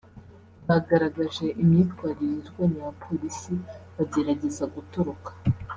bagaragaje 0.67 1.45
imyitwarire 1.61 2.35
irwanya 2.43 2.79
abapolisi 2.81 3.53
bagerageza 3.95 4.63
gutoroka 4.75 5.31